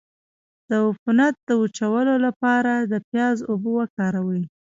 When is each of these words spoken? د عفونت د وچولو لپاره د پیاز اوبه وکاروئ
د 0.69 0.71
عفونت 0.87 1.35
د 1.49 1.49
وچولو 1.61 2.13
لپاره 2.25 2.73
د 2.91 2.93
پیاز 3.09 3.37
اوبه 3.51 3.71
وکاروئ 3.79 4.43